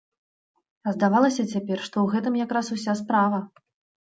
[0.87, 3.45] А здавалася цяпер, што ў гэтым якраз уся справа.